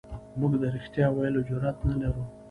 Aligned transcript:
موږ 0.39 0.53
د 0.61 0.63
رښتیا 0.75 1.05
ویلو 1.11 1.45
جرئت 1.49 1.77
نه 1.89 1.95
لرو. 2.01 2.23